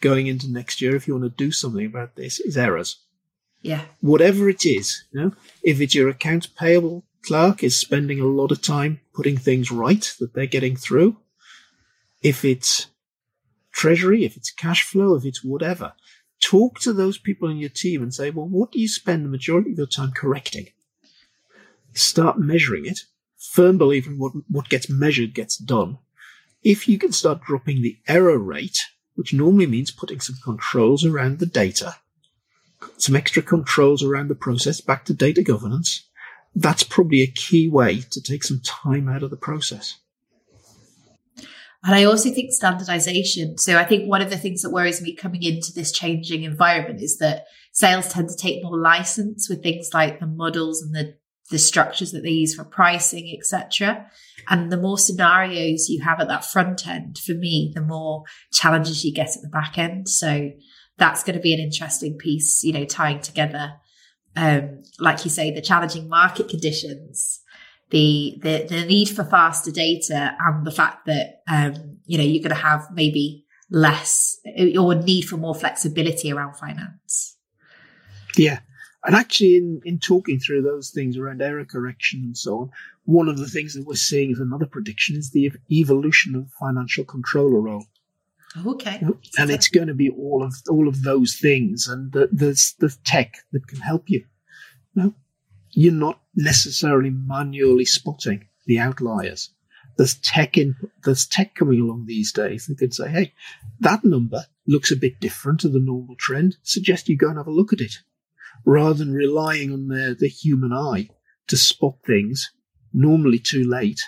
[0.00, 2.98] going into next year, if you want to do something about this, is errors.
[3.62, 3.82] Yeah.
[4.00, 8.52] Whatever it is, you know, if it's your accounts payable clerk is spending a lot
[8.52, 11.16] of time putting things right that they're getting through,
[12.22, 12.88] if it's
[13.72, 15.94] treasury, if it's cash flow, if it's whatever,
[16.42, 19.30] talk to those people in your team and say, well, what do you spend the
[19.30, 20.66] majority of your time correcting?
[21.94, 23.00] Start measuring it.
[23.38, 25.98] Firm believer in what, what gets measured gets done.
[26.62, 28.78] If you can start dropping the error rate
[29.14, 31.96] which normally means putting some controls around the data,
[32.96, 36.08] some extra controls around the process back to data governance.
[36.54, 39.98] That's probably a key way to take some time out of the process.
[41.84, 43.58] And I also think standardization.
[43.58, 47.02] So I think one of the things that worries me coming into this changing environment
[47.02, 51.14] is that sales tend to take more license with things like the models and the
[51.50, 54.06] the structures that they use for pricing, etc.
[54.48, 59.04] And the more scenarios you have at that front end, for me, the more challenges
[59.04, 60.08] you get at the back end.
[60.08, 60.52] So
[60.96, 63.74] that's going to be an interesting piece, you know, tying together,
[64.36, 67.40] um, like you say, the challenging market conditions,
[67.90, 72.42] the, the, the need for faster data and the fact that, um, you know, you're
[72.42, 74.38] going to have maybe less
[74.78, 77.36] or need for more flexibility around finance.
[78.36, 78.60] Yeah.
[79.04, 82.70] And actually, in, in talking through those things around error correction and so on,
[83.04, 86.52] one of the things that we're seeing as another prediction is the evolution of the
[86.58, 87.84] financial controller role.
[88.66, 89.02] Okay.
[89.36, 92.94] And it's going to be all of all of those things, and the, there's the
[93.04, 94.24] tech that can help you.
[94.94, 95.12] No,
[95.70, 99.50] you're not necessarily manually spotting the outliers.
[99.96, 103.32] There's tech in there's tech coming along these days that can say, "Hey,
[103.80, 106.56] that number looks a bit different to the normal trend.
[106.62, 107.98] Suggest you go and have a look at it."
[108.64, 111.08] Rather than relying on the, the human eye
[111.48, 112.50] to spot things,
[112.92, 114.00] normally too late.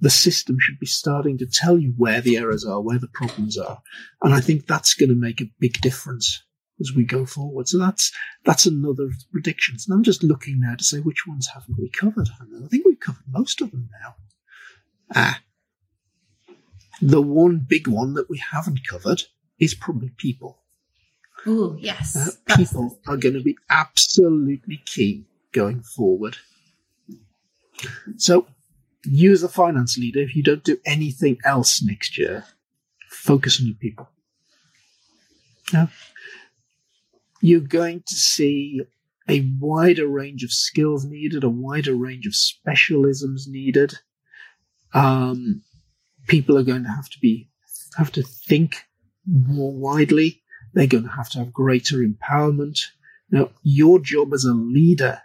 [0.00, 3.58] The system should be starting to tell you where the errors are, where the problems
[3.58, 3.82] are.
[4.22, 6.42] And I think that's going to make a big difference
[6.80, 7.68] as we go forward.
[7.68, 8.12] So that's
[8.44, 9.76] that's another prediction.
[9.86, 12.28] And I'm just looking now to say which ones haven't we covered.
[12.40, 14.14] I think we've covered most of them now.
[15.14, 15.42] Ah.
[17.02, 19.22] The one big one that we haven't covered
[19.58, 20.59] is probably people.
[21.46, 22.16] Oh, yes.
[22.16, 26.36] Uh, people are going to be absolutely key going forward.
[28.16, 28.46] So,
[29.04, 32.44] you as a finance leader, if you don't do anything else next year,
[33.08, 34.08] focus on your people.
[35.72, 35.88] Now,
[37.40, 38.82] you're going to see
[39.28, 43.94] a wider range of skills needed, a wider range of specialisms needed.
[44.92, 45.62] Um,
[46.26, 47.48] people are going to have to be
[47.96, 48.84] have to think
[49.26, 50.42] more widely.
[50.72, 52.80] They're going to have to have greater empowerment.
[53.30, 55.20] Now, your job as a leader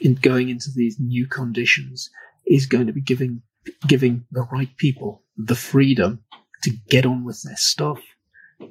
[0.00, 2.10] in going into these new conditions
[2.46, 3.42] is going to be giving
[3.86, 6.24] giving the right people the freedom
[6.62, 8.00] to get on with their stuff.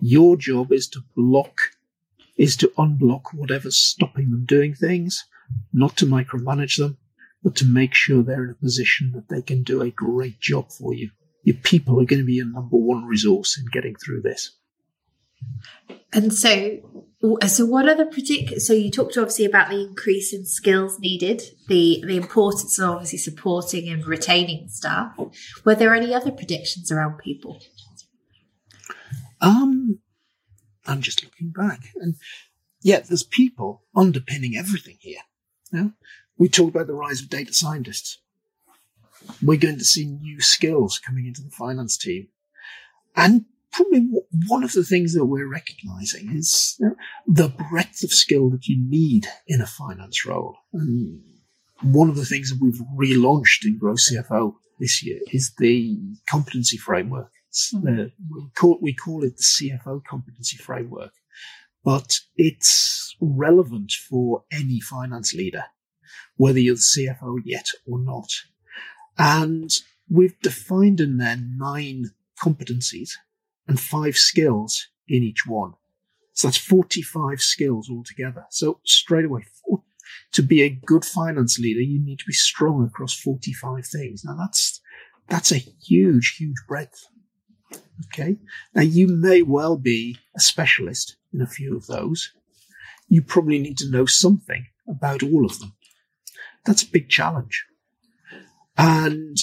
[0.01, 1.57] Your job is to block,
[2.37, 5.25] is to unblock whatever's stopping them doing things,
[5.73, 6.97] not to micromanage them,
[7.43, 10.71] but to make sure they're in a position that they can do a great job
[10.71, 11.09] for you.
[11.43, 14.51] Your people are going to be your number one resource in getting through this.
[16.13, 16.79] And so,
[17.47, 18.59] so what are the particular?
[18.59, 23.19] So you talked obviously about the increase in skills needed, the the importance of obviously
[23.19, 25.17] supporting and retaining staff.
[25.63, 27.61] Were there any other predictions around people?
[29.39, 29.99] Um,
[30.85, 32.15] I'm just looking back, and
[32.81, 35.21] yeah, there's people underpinning everything here.
[35.71, 35.89] Yeah?
[36.37, 38.19] We talked about the rise of data scientists.
[39.41, 42.27] We're going to see new skills coming into the finance team,
[43.15, 44.07] and probably
[44.47, 46.79] one of the things that we're recognizing is
[47.27, 50.57] the breadth of skill that you need in a finance role.
[50.73, 51.21] And
[51.81, 55.97] one of the things that we've relaunched in Grow CFO this year is the
[56.29, 57.31] competency framework.
[57.73, 58.05] Mm-hmm.
[58.33, 61.11] we, call, we call it the CFO competency framework,
[61.83, 65.65] but it's relevant for any finance leader,
[66.37, 66.81] whether you're the
[67.21, 68.29] CFO yet or not.
[69.17, 69.69] And
[70.09, 72.11] we've defined in there nine
[72.41, 73.11] competencies
[73.71, 75.71] and five skills in each one.
[76.33, 78.45] So that's 45 skills altogether.
[78.49, 79.45] So straight away,
[80.33, 84.25] to be a good finance leader, you need to be strong across 45 things.
[84.25, 84.81] Now that's,
[85.29, 87.07] that's a huge, huge breadth.
[88.07, 88.35] Okay.
[88.75, 92.33] Now you may well be a specialist in a few of those.
[93.07, 95.73] You probably need to know something about all of them.
[96.65, 97.65] That's a big challenge.
[98.77, 99.37] And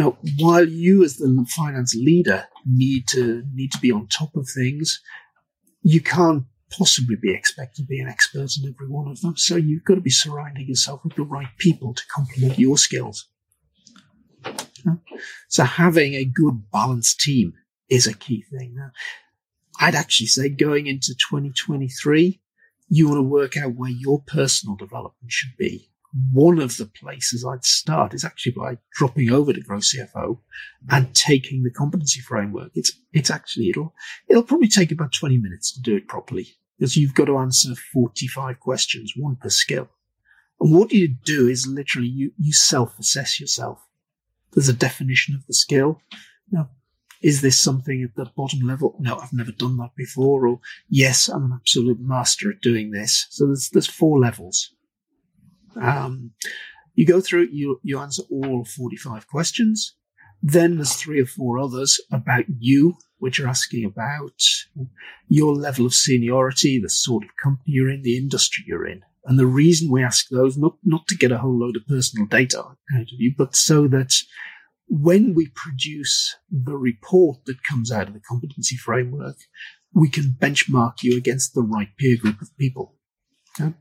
[0.00, 4.48] now, while you as the finance leader need to need to be on top of
[4.48, 4.98] things,
[5.82, 9.36] you can't possibly be expected to be an expert in every one of them.
[9.36, 13.28] So you've got to be surrounding yourself with the right people to complement your skills.
[15.48, 17.52] So having a good balanced team
[17.90, 18.76] is a key thing.
[18.76, 18.92] Now,
[19.80, 22.40] I'd actually say going into 2023,
[22.88, 25.89] you want to work out where your personal development should be
[26.32, 30.38] one of the places I'd start is actually by dropping over to Grow CFO
[30.90, 32.72] and taking the competency framework.
[32.74, 33.94] It's, it's actually, it'll,
[34.28, 36.48] it'll probably take about 20 minutes to do it properly
[36.78, 39.88] because you've got to answer 45 questions, one per skill.
[40.60, 43.86] And what you do is literally you, you self-assess yourself.
[44.52, 46.00] There's a definition of the skill.
[46.50, 46.70] Now,
[47.22, 48.96] is this something at the bottom level?
[48.98, 50.46] No, I've never done that before.
[50.46, 53.26] Or yes, I'm an absolute master at doing this.
[53.30, 54.74] So there's, there's four levels.
[55.76, 56.32] Um,
[56.94, 59.94] you go through you, you answer all 45 questions.
[60.42, 64.40] Then there's three or four others about you, which are asking about
[65.28, 69.02] your level of seniority, the sort of company you're in, the industry you're in.
[69.26, 72.26] And the reason we ask those, not, not to get a whole load of personal
[72.26, 74.14] data out of you, but so that
[74.88, 79.36] when we produce the report that comes out of the competency framework,
[79.94, 82.96] we can benchmark you against the right peer group of people.
[83.60, 83.74] Okay?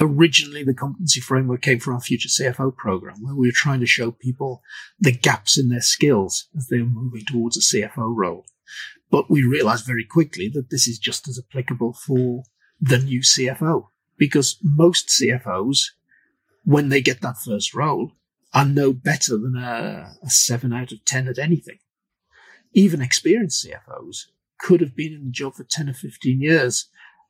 [0.00, 3.86] Originally the competency framework came from our future CFO program, where we were trying to
[3.86, 4.62] show people
[4.98, 8.46] the gaps in their skills as they were moving towards a CFO role.
[9.10, 12.42] But we realized very quickly that this is just as applicable for
[12.80, 15.78] the new CFO because most CFOs,
[16.64, 18.12] when they get that first role,
[18.52, 21.78] are no better than a, a seven out of 10 at anything.
[22.72, 24.26] Even experienced CFOs
[24.58, 26.88] could have been in the job for 10 or 15 years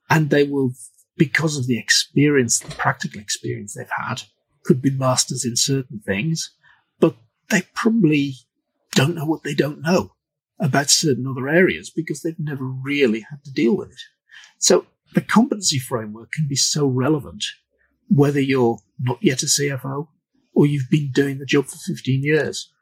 [0.09, 0.73] and they will
[1.19, 4.23] because of the experience, the practical experience they've had,
[4.65, 6.55] could be masters in certain things,
[7.01, 7.17] but
[7.51, 8.35] they probably
[8.95, 10.13] don't know what they don't know
[10.61, 14.01] about certain other areas because they've never really had to deal with it.
[14.59, 17.45] So the competency framework can be so relevant
[18.09, 20.09] whether you're not yet a CFO
[20.55, 22.73] or you've been doing the job for 15 years.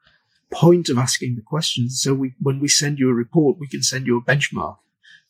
[0.51, 2.01] Point of asking the questions.
[2.01, 4.77] So we, when we send you a report, we can send you a benchmark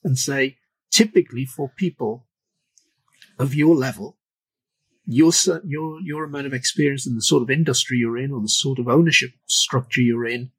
[0.05, 0.59] and say,
[0.91, 2.26] typically for people
[3.39, 4.17] of your level,
[5.07, 5.33] your
[5.65, 8.79] your your amount of experience and the sort of industry you're in or the sort
[8.79, 10.51] of ownership structure you're in,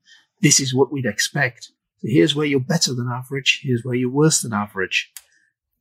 [0.42, 1.72] this is what we'd expect.
[2.00, 3.62] So here's where you're better than average.
[3.64, 5.12] Here's where you're worse than average.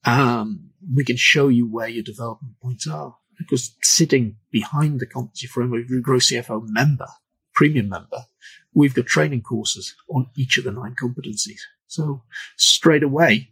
[0.05, 5.47] Um, we can show you where your development points are because sitting behind the competency
[5.47, 7.09] framework, you grow CFO member,
[7.55, 8.25] premium member,
[8.73, 11.61] we've got training courses on each of the nine competencies.
[11.87, 12.23] So
[12.57, 13.51] straight away,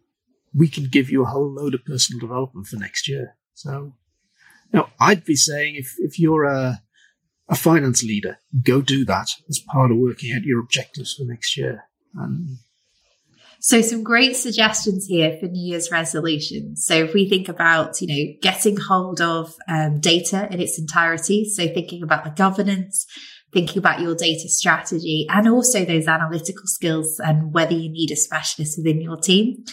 [0.54, 3.36] we can give you a whole load of personal development for next year.
[3.54, 3.94] So,
[4.72, 6.82] now I'd be saying if, if you're a,
[7.48, 11.56] a finance leader, go do that as part of working out your objectives for next
[11.56, 11.84] year.
[12.14, 12.58] And
[13.64, 16.84] so some great suggestions here for New Year's resolutions.
[16.84, 21.48] So if we think about, you know, getting hold of um, data in its entirety,
[21.48, 23.06] so thinking about the governance,
[23.54, 28.16] thinking about your data strategy and also those analytical skills and whether you need a
[28.16, 29.64] specialist within your team.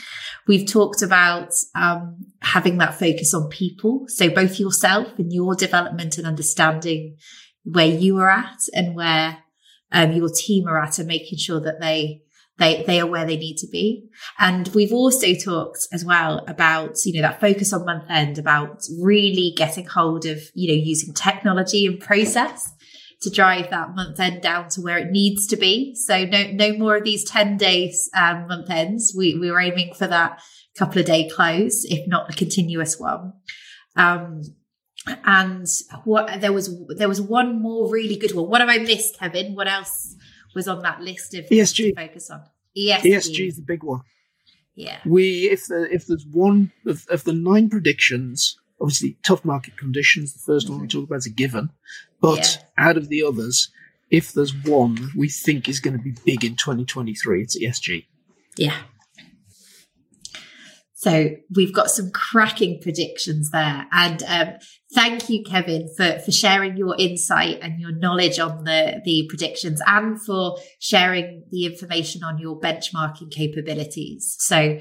[0.48, 4.06] We've talked about um, having that focus on people.
[4.08, 7.18] So both yourself and your development and understanding
[7.64, 9.40] where you are at and where
[9.92, 12.22] um, your team are at and making sure that they
[12.58, 14.08] they, they are where they need to be.
[14.38, 18.84] And we've also talked as well about, you know, that focus on month end about
[19.02, 22.72] really getting hold of, you know, using technology and process
[23.22, 25.96] to drive that month end down to where it needs to be.
[25.96, 29.14] So no, no more of these 10 days um, month ends.
[29.16, 30.42] We, we were aiming for that
[30.78, 33.34] couple of day close, if not a continuous one.
[33.96, 34.42] Um,
[35.06, 35.68] and
[36.04, 38.50] what there was there was one more really good one.
[38.50, 39.56] What have I missed, Kevin?
[39.56, 40.16] What else
[40.56, 42.44] was on that list of ESG focus on?
[42.78, 43.04] ESG.
[43.04, 44.02] ESG is the big one.
[44.76, 45.00] Yeah.
[45.06, 50.34] We if the if there's one of, of the nine predictions, obviously tough market conditions.
[50.34, 51.70] The 1st one we talk about is a given,
[52.20, 53.70] but out of the others,
[54.10, 58.06] if there's one we think is going to be big in 2023, it's ESG.
[58.58, 58.76] Yeah.
[61.02, 63.88] So we've got some cracking predictions there.
[63.92, 64.50] And um,
[64.94, 69.82] thank you, Kevin, for, for sharing your insight and your knowledge on the, the predictions
[69.88, 74.36] and for sharing the information on your benchmarking capabilities.
[74.38, 74.80] So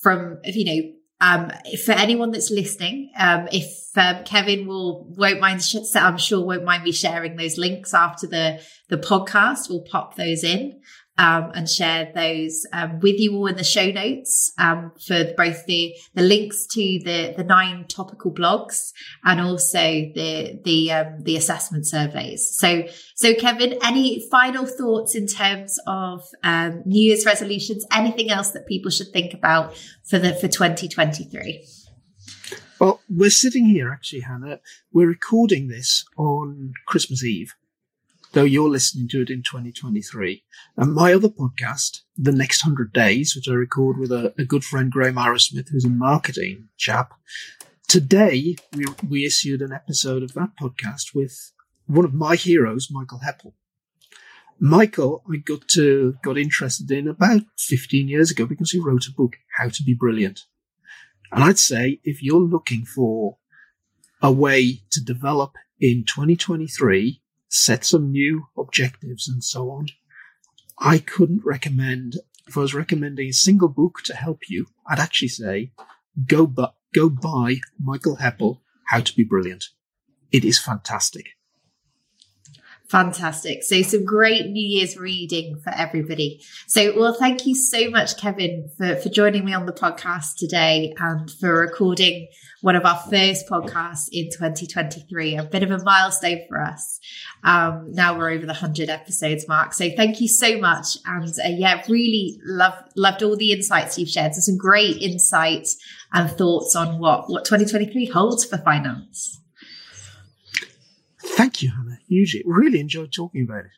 [0.00, 0.92] from, you know,
[1.22, 1.52] um,
[1.84, 5.62] for anyone that's listening, um, if um, Kevin will won't mind,
[5.94, 9.70] I'm sure won't mind me sharing those links after the the podcast.
[9.70, 10.80] We'll pop those in
[11.18, 15.66] um, and share those um, with you all in the show notes um, for both
[15.66, 18.92] the the links to the the nine topical blogs
[19.24, 22.56] and also the the um, the assessment surveys.
[22.58, 22.84] So
[23.14, 27.84] so Kevin, any final thoughts in terms of um, New Year's resolutions?
[27.92, 31.66] Anything else that people should think about for the for 2023?
[32.80, 34.60] Well, we're sitting here actually, Hannah.
[34.92, 37.54] We're recording this on Christmas Eve
[38.32, 40.44] though you're listening to it in 2023.
[40.76, 44.64] And my other podcast, The Next 100 Days, which I record with a, a good
[44.64, 47.12] friend, Graham Arrowsmith, who's a marketing chap.
[47.88, 51.52] Today, we, we issued an episode of that podcast with
[51.86, 53.52] one of my heroes, Michael Heppell.
[54.58, 59.12] Michael, I got to, got interested in about 15 years ago because he wrote a
[59.12, 60.40] book, How to Be Brilliant.
[61.32, 63.38] And I'd say if you're looking for
[64.22, 67.21] a way to develop in 2023
[67.52, 69.86] set some new objectives and so on.
[70.78, 72.16] I couldn't recommend,
[72.48, 75.72] if I was recommending a single book to help you, I'd actually say
[76.26, 79.66] go, bu- go buy Michael Heppell, How to Be Brilliant.
[80.32, 81.26] It is fantastic.
[82.92, 83.62] Fantastic.
[83.62, 86.42] So some great New Year's reading for everybody.
[86.66, 90.92] So, well, thank you so much, Kevin, for, for joining me on the podcast today
[90.98, 92.28] and for recording
[92.60, 97.00] one of our first podcasts in 2023, a bit of a milestone for us.
[97.44, 99.72] Um, now we're over the 100 episodes mark.
[99.72, 100.98] So thank you so much.
[101.06, 104.34] And uh, yeah, really love, loved all the insights you've shared.
[104.34, 105.78] So some great insights
[106.12, 109.40] and thoughts on what, what 2023 holds for finance.
[111.22, 111.91] Thank you, Hannah.
[112.12, 112.42] Hugely.
[112.44, 113.70] Really enjoyed talking about it.